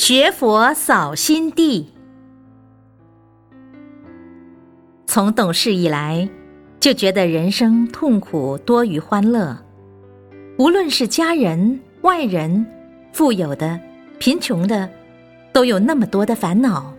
[0.00, 1.88] 学佛扫心地。
[5.08, 6.28] 从懂事以来，
[6.78, 9.58] 就觉得人生痛苦多于欢乐。
[10.56, 12.64] 无论是家人、外人、
[13.12, 13.78] 富有的、
[14.20, 14.88] 贫穷的，
[15.52, 16.94] 都有那么多的烦恼。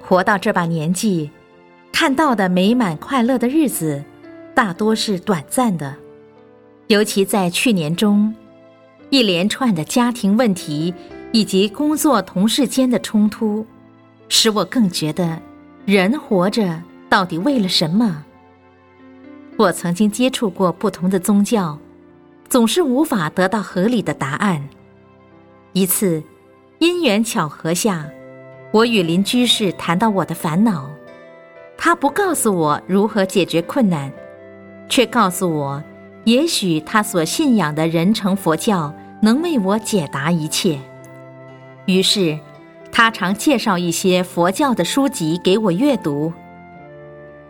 [0.00, 1.28] 活到这把年纪，
[1.92, 4.04] 看到的美满快乐的日子，
[4.54, 5.96] 大多是短暂的。
[6.86, 8.32] 尤其在去年中，
[9.10, 10.94] 一连串的家庭问题
[11.34, 13.66] 以及工作同事间的冲突，
[14.28, 15.36] 使我更觉得
[15.84, 18.24] 人活着到底为了什么？
[19.56, 21.76] 我曾经接触过不同的宗教，
[22.48, 24.62] 总是无法得到合理的答案。
[25.72, 26.22] 一次
[26.78, 28.08] 因缘巧合下，
[28.70, 30.88] 我与邻居士谈到我的烦恼，
[31.76, 34.08] 他不告诉我如何解决困难，
[34.88, 35.82] 却告诉我。
[36.26, 40.78] 也许他所信仰的人成佛教能为我解答一切，
[41.86, 42.38] 于是
[42.90, 46.32] 他常介绍一些佛教的书籍给我阅读。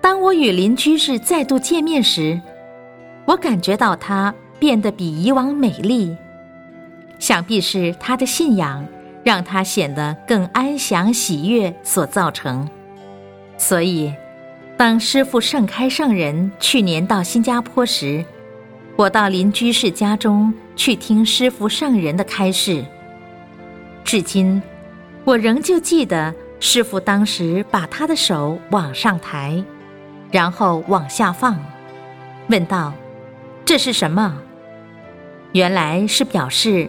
[0.00, 2.40] 当我与邻居士再度见面时，
[3.26, 6.16] 我感觉到他变得比以往美丽，
[7.18, 8.86] 想必是他的信仰
[9.22, 12.68] 让他显得更安详喜悦所造成。
[13.56, 14.12] 所以，
[14.76, 18.24] 当师父盛开圣人去年到新加坡时，
[18.96, 22.84] 我到邻居士家中去听师傅圣人的开示，
[24.14, 24.62] 至今
[25.24, 29.60] 我仍旧记得师傅当时把他的手往上抬，
[30.30, 31.58] 然后往下放，
[32.46, 32.92] 问道
[33.66, 34.38] ：“这是什么？”
[35.50, 36.88] 原来是表示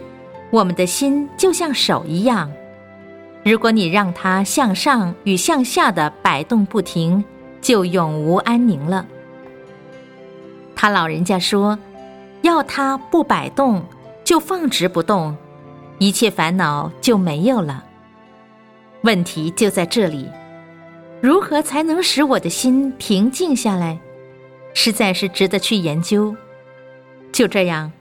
[0.52, 2.48] 我们的心就像手一样，
[3.44, 7.24] 如果你让它向上与向下的摆动不停，
[7.60, 9.04] 就永无安宁了。
[10.76, 11.76] 他老人家说。
[12.42, 13.82] 要它不摆动，
[14.22, 15.36] 就放直不动，
[15.98, 17.84] 一切烦恼就没有了。
[19.02, 20.28] 问题就在这里，
[21.20, 23.98] 如何才能使我的心平静下来？
[24.74, 26.34] 实在是值得去研究。
[27.32, 27.92] 就这样，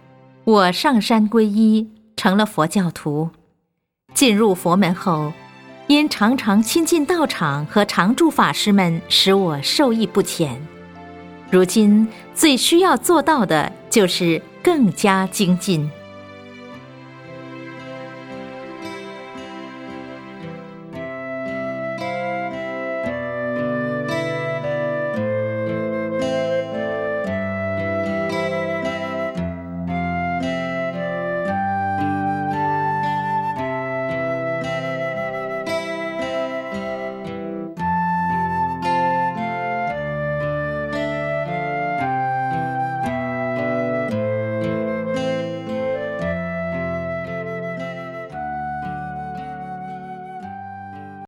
[0.44, 3.30] 我上山皈依，成了佛教徒。
[4.14, 5.32] 进入佛门后，
[5.88, 10.60] 因常常亲近道场和常住法师们，使我受益不浅。
[11.52, 15.90] 如今最需要做到的就是更加精进。